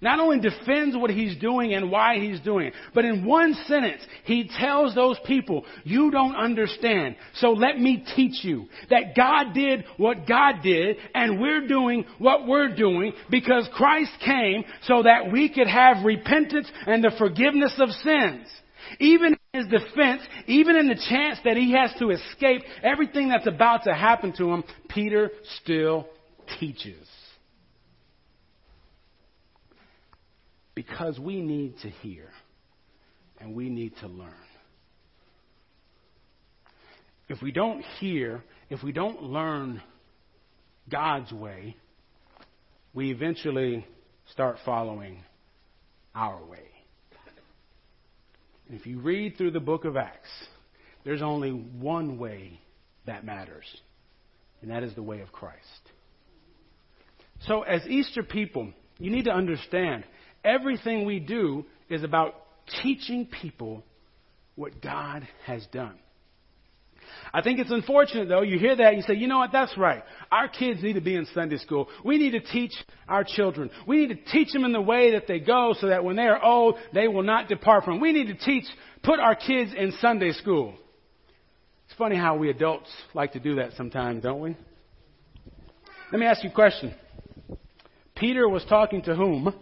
not 0.00 0.20
only 0.20 0.40
defends 0.40 0.94
what 0.94 1.10
he's 1.10 1.36
doing 1.38 1.72
and 1.72 1.90
why 1.90 2.18
he's 2.18 2.40
doing 2.40 2.66
it, 2.66 2.74
but 2.94 3.04
in 3.04 3.24
one 3.24 3.54
sentence, 3.66 4.02
he 4.24 4.48
tells 4.58 4.94
those 4.94 5.18
people, 5.24 5.64
you 5.84 6.10
don't 6.10 6.36
understand, 6.36 7.16
so 7.36 7.50
let 7.50 7.78
me 7.78 8.04
teach 8.14 8.44
you 8.44 8.66
that 8.90 9.16
God 9.16 9.54
did 9.54 9.84
what 9.96 10.26
God 10.26 10.56
did 10.62 10.96
and 11.14 11.40
we're 11.40 11.66
doing 11.66 12.04
what 12.18 12.46
we're 12.46 12.74
doing 12.74 13.14
because 13.30 13.68
Christ 13.74 14.12
came 14.24 14.64
so 14.82 15.02
that 15.02 15.32
we 15.32 15.48
could 15.48 15.68
have 15.68 16.04
repentance 16.04 16.70
and 16.86 17.02
the 17.02 17.12
forgiveness 17.16 17.74
of 17.78 17.88
sins. 17.90 18.46
Even 18.98 19.36
in 19.52 19.60
his 19.60 19.66
defense, 19.66 20.22
even 20.46 20.76
in 20.76 20.88
the 20.88 21.00
chance 21.08 21.38
that 21.44 21.56
he 21.56 21.72
has 21.72 21.92
to 21.98 22.10
escape 22.10 22.62
everything 22.82 23.28
that's 23.28 23.46
about 23.46 23.84
to 23.84 23.94
happen 23.94 24.32
to 24.38 24.52
him, 24.52 24.64
Peter 24.88 25.30
still 25.62 26.06
teaches. 26.58 27.08
Because 30.74 31.18
we 31.18 31.40
need 31.40 31.78
to 31.82 31.88
hear 31.88 32.28
and 33.40 33.54
we 33.54 33.70
need 33.70 33.92
to 34.00 34.08
learn. 34.08 34.32
If 37.28 37.42
we 37.42 37.50
don't 37.50 37.82
hear, 37.98 38.44
if 38.70 38.82
we 38.82 38.92
don't 38.92 39.22
learn 39.22 39.82
God's 40.88 41.32
way, 41.32 41.76
we 42.94 43.10
eventually 43.10 43.86
start 44.32 44.58
following 44.64 45.22
our 46.14 46.44
way. 46.44 46.75
And 48.68 48.78
if 48.78 48.86
you 48.86 49.00
read 49.00 49.36
through 49.36 49.52
the 49.52 49.60
book 49.60 49.84
of 49.84 49.96
Acts, 49.96 50.28
there's 51.04 51.22
only 51.22 51.50
one 51.50 52.18
way 52.18 52.60
that 53.06 53.24
matters, 53.24 53.64
and 54.60 54.70
that 54.70 54.82
is 54.82 54.94
the 54.94 55.02
way 55.02 55.20
of 55.20 55.30
Christ. 55.30 55.60
So, 57.46 57.62
as 57.62 57.86
Easter 57.86 58.22
people, 58.22 58.72
you 58.98 59.10
need 59.10 59.26
to 59.26 59.32
understand 59.32 60.04
everything 60.44 61.04
we 61.04 61.20
do 61.20 61.64
is 61.88 62.02
about 62.02 62.34
teaching 62.82 63.26
people 63.40 63.84
what 64.56 64.80
God 64.80 65.26
has 65.44 65.64
done. 65.66 65.98
I 67.32 67.42
think 67.42 67.58
it's 67.58 67.70
unfortunate 67.70 68.28
though, 68.28 68.42
you 68.42 68.58
hear 68.58 68.76
that, 68.76 68.96
you 68.96 69.02
say, 69.02 69.14
you 69.14 69.26
know 69.26 69.38
what, 69.38 69.52
that's 69.52 69.76
right. 69.76 70.02
Our 70.30 70.48
kids 70.48 70.82
need 70.82 70.94
to 70.94 71.00
be 71.00 71.14
in 71.14 71.26
Sunday 71.34 71.58
school. 71.58 71.88
We 72.04 72.18
need 72.18 72.32
to 72.32 72.40
teach 72.40 72.72
our 73.08 73.24
children. 73.24 73.70
We 73.86 73.98
need 73.98 74.08
to 74.08 74.32
teach 74.32 74.52
them 74.52 74.64
in 74.64 74.72
the 74.72 74.80
way 74.80 75.12
that 75.12 75.26
they 75.26 75.40
go 75.40 75.74
so 75.80 75.88
that 75.88 76.04
when 76.04 76.16
they 76.16 76.26
are 76.26 76.42
old, 76.42 76.76
they 76.92 77.08
will 77.08 77.22
not 77.22 77.48
depart 77.48 77.84
from. 77.84 78.00
We 78.00 78.12
need 78.12 78.28
to 78.28 78.34
teach, 78.34 78.64
put 79.02 79.20
our 79.20 79.34
kids 79.34 79.72
in 79.76 79.92
Sunday 80.00 80.32
school. 80.32 80.74
It's 81.86 81.96
funny 81.96 82.16
how 82.16 82.36
we 82.36 82.50
adults 82.50 82.90
like 83.14 83.32
to 83.32 83.40
do 83.40 83.56
that 83.56 83.72
sometimes, 83.76 84.22
don't 84.22 84.40
we? 84.40 84.56
Let 86.12 86.18
me 86.18 86.26
ask 86.26 86.42
you 86.44 86.50
a 86.50 86.54
question. 86.54 86.94
Peter 88.14 88.48
was 88.48 88.64
talking 88.68 89.02
to 89.02 89.14
whom? 89.14 89.54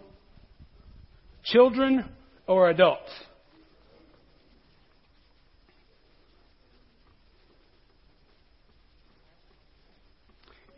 Children 1.43 2.05
or 2.47 2.69
adults? 2.69 3.11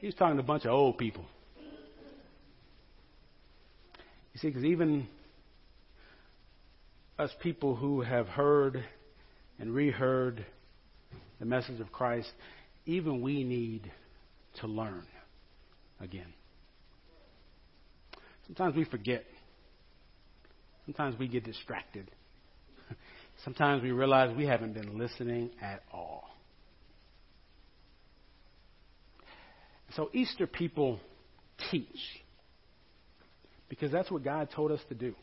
He's 0.07 0.15
talking 0.15 0.37
to 0.37 0.41
a 0.41 0.45
bunch 0.45 0.63
of 0.63 0.71
old 0.71 0.97
people. 0.97 1.25
You 4.33 4.39
see, 4.39 4.47
because 4.47 4.63
even 4.63 5.05
us 7.19 7.29
people 7.41 7.75
who 7.75 7.99
have 8.03 8.25
heard 8.27 8.85
and 9.59 9.75
reheard 9.75 10.45
the 11.39 11.45
message 11.45 11.81
of 11.81 11.91
Christ, 11.91 12.31
even 12.85 13.21
we 13.21 13.43
need 13.43 13.91
to 14.61 14.67
learn 14.67 15.03
again. 15.99 16.33
Sometimes 18.45 18.77
we 18.77 18.85
forget. 18.85 19.25
Sometimes 20.85 21.19
we 21.19 21.27
get 21.27 21.43
distracted. 21.43 22.09
Sometimes 23.43 23.83
we 23.83 23.91
realize 23.91 24.33
we 24.37 24.45
haven't 24.45 24.73
been 24.73 24.97
listening 24.97 25.49
at 25.61 25.83
all. 25.91 26.29
So 29.95 30.09
Easter 30.13 30.47
people 30.47 30.99
teach 31.71 31.99
because 33.69 33.91
that's 33.91 34.11
what 34.11 34.23
God 34.23 34.49
told 34.53 34.71
us 34.71 34.81
to 34.89 34.95
do. 34.95 35.15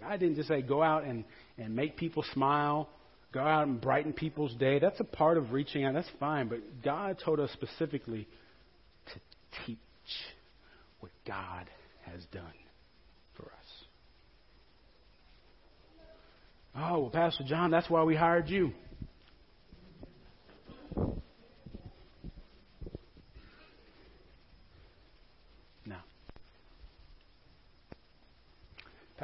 God 0.00 0.20
didn't 0.20 0.36
just 0.36 0.48
say 0.48 0.62
go 0.62 0.82
out 0.82 1.04
and, 1.04 1.24
and 1.56 1.74
make 1.74 1.96
people 1.96 2.24
smile, 2.32 2.88
go 3.32 3.40
out 3.40 3.66
and 3.66 3.80
brighten 3.80 4.12
people's 4.12 4.54
day. 4.54 4.78
That's 4.78 5.00
a 5.00 5.04
part 5.04 5.38
of 5.38 5.52
reaching 5.52 5.84
out. 5.84 5.94
That's 5.94 6.10
fine. 6.20 6.48
But 6.48 6.82
God 6.82 7.18
told 7.24 7.40
us 7.40 7.50
specifically 7.52 8.26
to 9.06 9.20
teach 9.66 9.78
what 11.00 11.12
God 11.26 11.68
has 12.02 12.22
done 12.32 12.44
for 13.36 13.44
us. 13.44 13.50
Oh, 16.76 17.00
well, 17.02 17.10
Pastor 17.10 17.44
John, 17.46 17.70
that's 17.70 17.88
why 17.88 18.02
we 18.02 18.16
hired 18.16 18.48
you. 18.48 18.72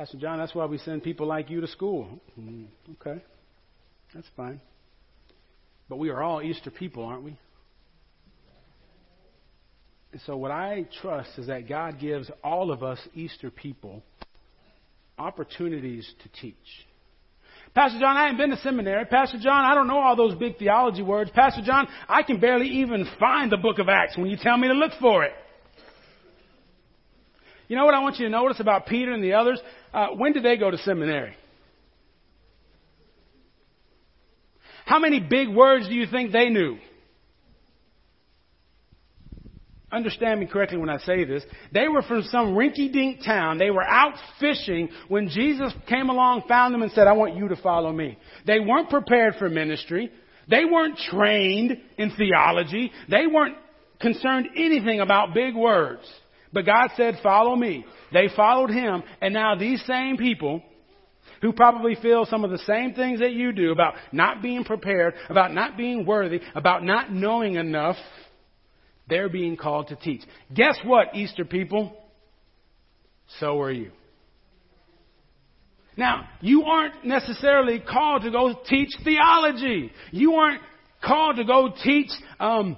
Pastor 0.01 0.17
John, 0.17 0.39
that's 0.39 0.55
why 0.55 0.65
we 0.65 0.79
send 0.79 1.03
people 1.03 1.27
like 1.27 1.51
you 1.51 1.61
to 1.61 1.67
school. 1.67 2.09
Mm, 2.41 2.69
okay, 2.93 3.23
that's 4.15 4.27
fine. 4.35 4.59
But 5.91 5.99
we 5.99 6.09
are 6.09 6.23
all 6.23 6.41
Easter 6.41 6.71
people, 6.71 7.05
aren't 7.05 7.23
we? 7.23 7.37
And 10.13 10.23
so, 10.25 10.39
what 10.39 10.53
I 10.53 10.87
trust 11.03 11.33
is 11.37 11.49
that 11.49 11.69
God 11.69 12.01
gives 12.01 12.31
all 12.43 12.71
of 12.71 12.83
us 12.83 12.99
Easter 13.13 13.51
people 13.51 14.03
opportunities 15.19 16.11
to 16.23 16.41
teach. 16.41 16.55
Pastor 17.75 18.01
John, 18.01 18.17
I 18.17 18.23
haven't 18.23 18.39
been 18.39 18.57
to 18.57 18.63
seminary. 18.63 19.05
Pastor 19.05 19.37
John, 19.39 19.67
I 19.67 19.75
don't 19.75 19.87
know 19.87 19.99
all 19.99 20.17
those 20.17 20.35
big 20.35 20.57
theology 20.57 21.03
words. 21.03 21.31
Pastor 21.35 21.61
John, 21.63 21.87
I 22.09 22.23
can 22.23 22.41
barely 22.41 22.69
even 22.69 23.07
find 23.19 23.53
the 23.53 23.59
book 23.59 23.79
of 23.79 23.91
Acts 23.91 24.17
when 24.17 24.29
you 24.29 24.39
tell 24.41 24.57
me 24.57 24.69
to 24.69 24.75
look 24.75 24.93
for 24.99 25.25
it. 25.25 25.33
You 27.69 27.77
know 27.77 27.85
what 27.85 27.95
I 27.95 28.01
want 28.01 28.19
you 28.19 28.25
to 28.25 28.31
notice 28.33 28.59
about 28.59 28.87
Peter 28.87 29.13
and 29.13 29.23
the 29.23 29.35
others? 29.35 29.61
Uh, 29.93 30.09
when 30.17 30.33
did 30.33 30.45
they 30.45 30.57
go 30.57 30.71
to 30.71 30.79
seminary? 30.79 31.35
How 34.87 34.99
many 34.99 35.21
big 35.21 35.49
words 35.49 35.89
do 35.89 35.95
you 35.95 36.07
think 36.07 36.33
they 36.33 36.49
knew? 36.49 36.79
Understand 39.93 40.39
me 40.39 40.47
correctly 40.47 40.79
when 40.79 40.89
I 40.89 40.99
say 40.99 41.25
this. 41.25 41.43
They 41.73 41.89
were 41.89 42.03
from 42.03 42.23
some 42.25 42.55
rinky 42.55 42.93
dink 42.93 43.25
town. 43.25 43.59
They 43.59 43.73
were 43.73 43.85
out 43.85 44.15
fishing 44.39 44.89
when 45.09 45.29
Jesus 45.29 45.73
came 45.89 46.11
along, 46.11 46.45
found 46.47 46.73
them, 46.73 46.83
and 46.83 46.93
said, 46.93 47.09
I 47.09 47.13
want 47.13 47.37
you 47.37 47.49
to 47.49 47.57
follow 47.57 47.93
me. 47.93 48.17
They 48.47 48.61
weren't 48.61 48.89
prepared 48.89 49.35
for 49.39 49.49
ministry. 49.49 50.13
They 50.49 50.65
weren't 50.65 50.97
trained 50.97 51.77
in 51.99 52.13
theology. 52.17 52.93
They 53.09 53.27
weren't 53.27 53.57
concerned 54.01 54.49
anything 54.57 55.01
about 55.01 55.35
big 55.35 55.57
words. 55.57 56.03
But 56.53 56.67
God 56.67 56.91
said, 56.97 57.19
follow 57.23 57.55
me. 57.55 57.85
They 58.13 58.29
followed 58.35 58.71
him, 58.71 59.03
and 59.21 59.33
now 59.33 59.55
these 59.55 59.83
same 59.87 60.17
people, 60.17 60.63
who 61.43 61.53
probably 61.53 61.95
feel 61.95 62.27
some 62.27 62.45
of 62.45 62.51
the 62.51 62.59
same 62.59 62.93
things 62.93 63.21
that 63.21 63.33
you 63.33 63.53
do 63.53 63.73
about 63.73 63.95
not 64.13 64.43
being 64.43 64.65
prepared, 64.65 65.15
about 65.29 65.55
not 65.55 65.77
being 65.77 66.05
worthy, 66.05 66.41
about 66.55 66.85
not 66.85 67.13
knowing 67.13 67.55
enough, 67.55 67.97
they're 69.09 69.29
being 69.29 69.57
called 69.57 69.89
to 69.89 69.97
teach. 69.97 70.23
Guess 70.55 70.79
what, 70.85 71.15
Easter 71.15 71.45
people? 71.45 71.97
So 73.39 73.61
are 73.61 73.73
you. 73.73 73.93
Now, 75.97 76.29
you 76.41 76.65
aren't 76.65 77.05
necessarily 77.05 77.81
called 77.81 78.23
to 78.23 78.31
go 78.31 78.55
teach 78.69 78.91
theology. 79.05 79.93
You 80.13 80.35
aren't 80.35 80.63
called 81.05 81.37
to 81.37 81.45
go 81.45 81.73
teach 81.83 82.11
um, 82.39 82.77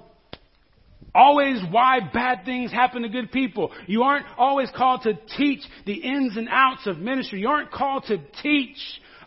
always 1.14 1.60
why 1.70 2.00
bad 2.12 2.44
things 2.44 2.72
happen 2.72 3.02
to 3.02 3.08
good 3.08 3.30
people. 3.32 3.70
You 3.86 4.02
aren't 4.02 4.26
always 4.38 4.70
called 4.74 5.02
to 5.02 5.14
teach 5.36 5.60
the 5.86 5.94
ins 5.94 6.36
and 6.36 6.48
outs 6.50 6.86
of 6.86 6.98
ministry. 6.98 7.40
You 7.40 7.48
aren't 7.48 7.70
called 7.70 8.04
to 8.04 8.18
teach 8.42 8.78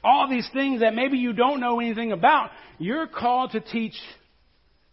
all 0.04 0.30
these 0.30 0.50
things 0.54 0.82
that 0.82 0.94
maybe 0.94 1.18
you 1.18 1.34
don't 1.34 1.60
know 1.60 1.80
anything 1.80 2.12
about. 2.12 2.52
You're 2.78 3.08
called 3.08 3.52
to 3.52 3.60
teach, 3.60 3.96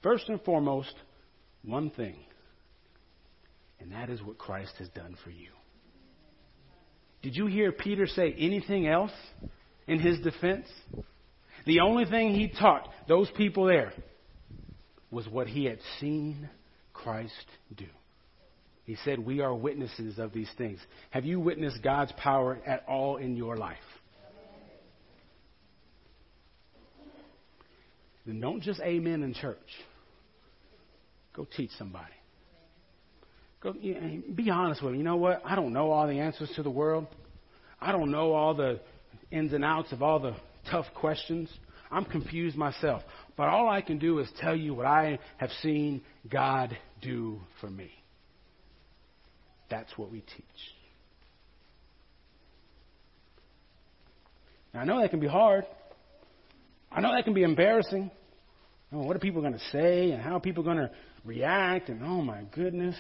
first 0.03 0.29
and 0.29 0.41
foremost, 0.43 0.95
one 1.65 1.91
thing. 1.91 2.17
And 3.81 3.93
that 3.93 4.11
is 4.11 4.23
what 4.23 4.39
Christ 4.39 4.73
has 4.79 4.89
done 4.91 5.17
for 5.25 5.31
you. 5.31 5.51
Did 7.23 7.37
you 7.37 7.47
hear 7.47 7.73
Peter 7.73 8.07
say 8.07 8.35
anything 8.39 8.87
else 8.87 9.13
in 9.87 9.99
his 9.99 10.19
defense? 10.21 10.67
The 11.67 11.81
only 11.81 12.05
thing 12.05 12.35
he 12.35 12.49
taught 12.49 12.89
those 13.09 13.31
people 13.37 13.67
there 13.67 13.93
was 15.11 15.29
what 15.29 15.47
he 15.47 15.65
had 15.67 15.79
seen 16.01 16.49
Christ 17.03 17.33
do. 17.77 17.87
He 18.85 18.97
said, 19.05 19.19
We 19.19 19.41
are 19.41 19.55
witnesses 19.55 20.19
of 20.19 20.33
these 20.33 20.51
things. 20.59 20.81
Have 21.11 21.25
you 21.25 21.41
witnessed 21.41 21.83
God's 21.83 22.13
power 22.13 22.59
at 22.67 22.85
all 22.89 23.17
in 23.17 23.37
your 23.37 23.57
life? 23.57 23.77
Then 28.27 28.41
don't 28.41 28.63
just 28.63 28.81
amen 28.81 29.23
in 29.23 29.35
church. 29.35 29.59
Go 31.35 31.47
teach 31.57 31.71
somebody. 31.79 32.13
Go, 33.61 33.73
be 33.73 34.51
honest 34.51 34.83
with 34.83 34.93
them. 34.93 34.99
You 34.99 35.05
know 35.05 35.17
what? 35.17 35.43
I 35.45 35.55
don't 35.55 35.73
know 35.73 35.91
all 35.91 36.07
the 36.07 36.19
answers 36.19 36.51
to 36.57 36.63
the 36.63 36.71
world. 36.71 37.07
I 37.81 37.93
don't 37.93 38.11
know 38.11 38.33
all 38.33 38.55
the 38.55 38.81
ins 39.31 39.53
and 39.53 39.65
outs 39.65 39.93
of 39.93 40.03
all 40.03 40.19
the 40.21 40.35
tough 40.71 40.87
questions. 40.95 41.49
I'm 41.93 42.07
confused 42.07 42.57
myself. 42.57 43.03
But 43.37 43.49
all 43.49 43.69
I 43.69 43.83
can 43.83 43.99
do 43.99 44.19
is 44.19 44.29
tell 44.41 44.57
you 44.57 44.75
what 44.75 44.87
I 44.87 45.19
have 45.37 45.51
seen 45.63 46.03
God 46.29 46.77
do 47.03 47.41
for 47.61 47.69
me. 47.69 47.91
That's 49.71 49.91
what 49.97 50.11
we 50.11 50.21
teach. 50.21 50.45
Now, 54.73 54.81
I 54.81 54.85
know 54.85 55.01
that 55.01 55.11
can 55.11 55.21
be 55.21 55.29
hard. 55.29 55.67
I 56.91 57.01
know 57.01 57.13
that 57.15 57.25
can 57.25 57.35
be 57.35 57.43
embarrassing. 57.43 58.11
Oh, 58.93 59.03
what 59.05 59.17
are 59.17 59.21
people 59.21 59.41
going 59.41 59.55
to 59.55 59.71
say 59.71 60.11
and 60.13 60.23
how 60.23 60.37
are 60.37 60.41
people 60.41 60.63
going 60.63 60.79
to 60.79 60.91
react? 61.25 61.89
And 61.89 62.03
oh 62.03 62.23
my 62.23 62.43
goodness. 62.55 62.97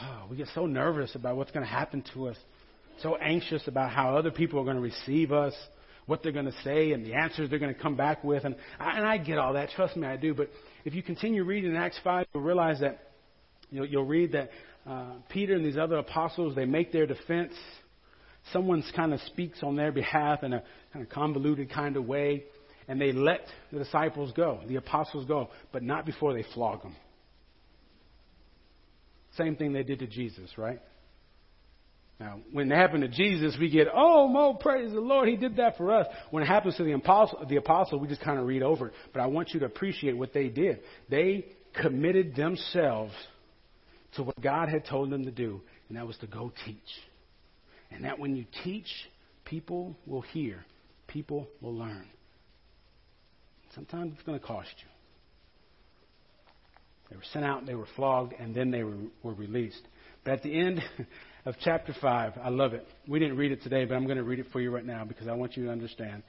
Oh, 0.00 0.26
we 0.30 0.36
get 0.36 0.48
so 0.54 0.66
nervous 0.66 1.14
about 1.14 1.36
what's 1.36 1.50
going 1.50 1.64
to 1.64 1.70
happen 1.70 2.04
to 2.14 2.28
us, 2.28 2.36
so 3.02 3.16
anxious 3.16 3.66
about 3.66 3.90
how 3.90 4.16
other 4.16 4.30
people 4.30 4.60
are 4.60 4.64
going 4.64 4.76
to 4.76 4.82
receive 4.82 5.32
us, 5.32 5.54
what 6.06 6.22
they're 6.22 6.32
going 6.32 6.46
to 6.46 6.62
say, 6.62 6.92
and 6.92 7.04
the 7.04 7.14
answers 7.14 7.50
they're 7.50 7.58
going 7.58 7.74
to 7.74 7.80
come 7.80 7.96
back 7.96 8.22
with. 8.24 8.44
And 8.44 8.56
I, 8.78 8.96
and 8.96 9.06
I 9.06 9.18
get 9.18 9.38
all 9.38 9.54
that. 9.54 9.70
Trust 9.70 9.96
me, 9.96 10.06
I 10.06 10.16
do. 10.16 10.34
But 10.34 10.50
if 10.84 10.94
you 10.94 11.02
continue 11.02 11.44
reading 11.44 11.70
in 11.70 11.76
Acts 11.76 11.98
5, 12.02 12.26
you'll 12.32 12.42
realize 12.42 12.80
that 12.80 13.12
you'll, 13.70 13.86
you'll 13.86 14.04
read 14.04 14.32
that 14.32 14.50
uh, 14.88 15.14
Peter 15.28 15.54
and 15.54 15.64
these 15.64 15.76
other 15.76 15.96
apostles, 15.96 16.54
they 16.54 16.64
make 16.64 16.92
their 16.92 17.06
defense. 17.06 17.52
Someone 18.52 18.84
kind 18.94 19.12
of 19.12 19.20
speaks 19.22 19.62
on 19.62 19.74
their 19.74 19.90
behalf 19.90 20.44
in 20.44 20.52
a 20.52 20.62
kind 20.92 21.04
of 21.04 21.10
convoluted 21.10 21.70
kind 21.72 21.96
of 21.96 22.06
way, 22.06 22.44
and 22.86 23.00
they 23.00 23.10
let 23.10 23.40
the 23.72 23.80
disciples 23.80 24.32
go, 24.36 24.60
the 24.68 24.76
apostles 24.76 25.26
go, 25.26 25.50
but 25.72 25.82
not 25.82 26.06
before 26.06 26.32
they 26.32 26.44
flog 26.54 26.82
them. 26.82 26.94
Same 29.36 29.56
thing 29.56 29.72
they 29.72 29.82
did 29.82 29.98
to 29.98 30.06
Jesus, 30.06 30.56
right? 30.56 30.80
Now, 32.18 32.40
when 32.50 32.72
it 32.72 32.74
happened 32.74 33.02
to 33.02 33.08
Jesus, 33.08 33.56
we 33.60 33.68
get, 33.68 33.88
oh, 33.94 34.26
Mo, 34.26 34.54
praise 34.54 34.90
the 34.90 35.00
Lord, 35.00 35.28
he 35.28 35.36
did 35.36 35.56
that 35.56 35.76
for 35.76 35.92
us. 35.92 36.06
When 36.30 36.42
it 36.42 36.46
happens 36.46 36.76
to 36.76 36.84
the 36.84 36.92
apostle, 36.92 37.44
the 37.46 37.56
apostle, 37.56 37.98
we 37.98 38.08
just 38.08 38.22
kind 38.22 38.38
of 38.38 38.46
read 38.46 38.62
over 38.62 38.88
it. 38.88 38.94
But 39.12 39.20
I 39.20 39.26
want 39.26 39.50
you 39.52 39.60
to 39.60 39.66
appreciate 39.66 40.16
what 40.16 40.32
they 40.32 40.48
did. 40.48 40.80
They 41.10 41.46
committed 41.78 42.34
themselves 42.34 43.12
to 44.14 44.22
what 44.22 44.40
God 44.40 44.70
had 44.70 44.86
told 44.86 45.10
them 45.10 45.24
to 45.26 45.30
do, 45.30 45.60
and 45.88 45.98
that 45.98 46.06
was 46.06 46.16
to 46.18 46.26
go 46.26 46.52
teach. 46.64 46.78
And 47.90 48.04
that 48.04 48.18
when 48.18 48.34
you 48.34 48.46
teach, 48.64 48.88
people 49.44 49.94
will 50.06 50.22
hear, 50.22 50.64
people 51.06 51.48
will 51.60 51.74
learn. 51.74 52.06
Sometimes 53.74 54.14
it's 54.14 54.22
going 54.22 54.40
to 54.40 54.44
cost 54.44 54.70
you. 54.78 54.88
They 57.10 57.16
were 57.16 57.22
sent 57.32 57.44
out, 57.44 57.66
they 57.66 57.74
were 57.74 57.86
flogged, 57.94 58.32
and 58.38 58.54
then 58.54 58.70
they 58.70 58.82
were, 58.82 58.96
were 59.22 59.34
released. 59.34 59.82
But 60.24 60.32
at 60.32 60.42
the 60.42 60.58
end 60.58 60.82
of 61.46 61.54
chapter 61.60 61.94
5, 62.00 62.32
I 62.42 62.48
love 62.48 62.74
it. 62.74 62.84
We 63.06 63.20
didn't 63.20 63.36
read 63.36 63.52
it 63.52 63.62
today, 63.62 63.84
but 63.84 63.94
I'm 63.94 64.04
going 64.04 64.18
to 64.18 64.24
read 64.24 64.40
it 64.40 64.46
for 64.52 64.60
you 64.60 64.72
right 64.72 64.84
now 64.84 65.04
because 65.04 65.28
I 65.28 65.32
want 65.32 65.56
you 65.56 65.66
to 65.66 65.70
understand. 65.70 66.24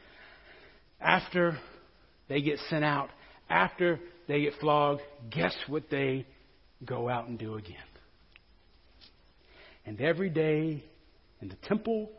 After 1.02 1.58
they 2.30 2.40
get 2.42 2.60
sent 2.70 2.86
out, 2.86 3.10
after 3.50 4.00
they 4.28 4.42
get 4.42 4.54
flogged, 4.62 5.02
guess 5.32 5.56
what 5.68 5.90
they 5.90 6.28
go 6.86 7.10
out 7.10 7.28
and 7.28 7.40
do 7.40 7.56
again. 7.56 7.76
And 9.88 10.00
every 10.00 10.30
day 10.30 10.84
in 11.42 11.48
the 11.48 11.58
temple 11.68 12.10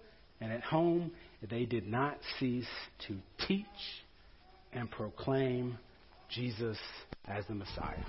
and 0.40 0.52
at 0.52 0.62
home, 0.62 1.12
they 1.48 1.66
did 1.66 1.86
not 1.86 2.18
cease 2.40 2.66
to 3.06 3.16
teach 3.46 3.64
and 4.72 4.90
proclaim 4.90 5.78
Jesus 6.30 6.78
as 7.26 7.44
the 7.46 7.54
Messiah. 7.54 8.04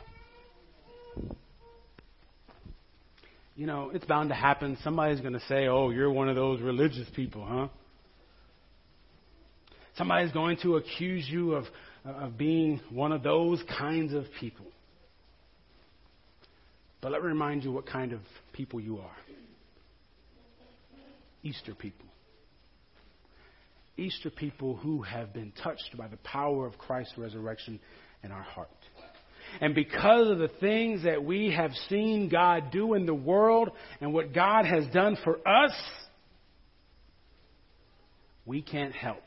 You 3.59 3.65
know, 3.65 3.91
it's 3.93 4.05
bound 4.05 4.29
to 4.29 4.35
happen. 4.35 4.77
Somebody's 4.85 5.19
going 5.19 5.33
to 5.33 5.41
say, 5.41 5.67
oh, 5.67 5.89
you're 5.89 6.09
one 6.09 6.29
of 6.29 6.37
those 6.37 6.61
religious 6.61 7.09
people, 7.13 7.45
huh? 7.45 7.67
Somebody's 9.97 10.31
going 10.31 10.55
to 10.61 10.77
accuse 10.77 11.27
you 11.27 11.55
of, 11.55 11.65
of 12.05 12.37
being 12.37 12.79
one 12.89 13.11
of 13.11 13.21
those 13.21 13.61
kinds 13.77 14.13
of 14.13 14.23
people. 14.39 14.65
But 17.01 17.11
let 17.11 17.21
me 17.21 17.27
remind 17.27 17.65
you 17.65 17.73
what 17.73 17.85
kind 17.85 18.13
of 18.13 18.21
people 18.53 18.79
you 18.79 18.99
are 18.99 19.17
Easter 21.43 21.75
people. 21.75 22.05
Easter 23.97 24.29
people 24.29 24.77
who 24.77 25.01
have 25.01 25.33
been 25.33 25.51
touched 25.61 25.97
by 25.97 26.07
the 26.07 26.17
power 26.17 26.65
of 26.65 26.77
Christ's 26.77 27.17
resurrection 27.17 27.81
in 28.23 28.31
our 28.31 28.41
heart. 28.41 28.69
And 29.61 29.75
because 29.75 30.29
of 30.29 30.37
the 30.39 30.47
things 30.59 31.03
that 31.03 31.23
we 31.23 31.51
have 31.51 31.71
seen 31.89 32.29
God 32.29 32.71
do 32.71 32.93
in 32.93 33.05
the 33.05 33.13
world 33.13 33.69
and 34.01 34.13
what 34.13 34.33
God 34.33 34.65
has 34.65 34.87
done 34.93 35.17
for 35.23 35.37
us, 35.47 35.73
we 38.45 38.61
can't 38.61 38.93
help 38.93 39.23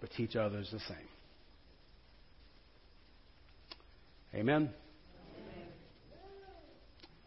but 0.00 0.10
teach 0.10 0.36
others 0.36 0.68
the 0.70 0.80
same. 0.80 0.96
Amen. 4.34 4.70
Amen. 5.38 5.68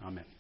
Amen. 0.06 0.37